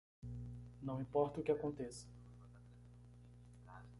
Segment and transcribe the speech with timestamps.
[0.81, 2.07] Não importa o que aconteça